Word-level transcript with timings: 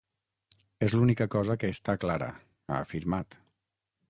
És 0.87 0.95
l’única 0.97 1.27
cosa 1.35 1.57
que 1.65 1.71
està 1.75 1.97
clara, 2.05 2.31
ha 2.71 2.81
afirmat. 2.87 3.39